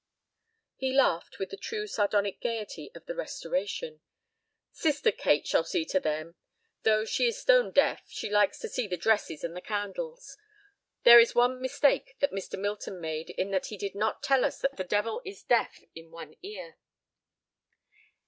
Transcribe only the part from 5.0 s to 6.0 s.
Kate shall see to